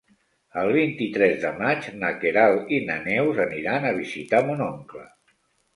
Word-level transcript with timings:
El 0.61 0.69
vint-i-tres 0.75 1.37
de 1.43 1.51
maig 1.59 1.91
na 2.05 2.11
Queralt 2.25 2.75
i 2.79 2.81
na 2.89 2.99
Neus 3.07 3.45
aniran 3.47 3.87
a 3.87 3.95
visitar 4.01 4.45
mon 4.51 4.71
oncle. 4.75 5.11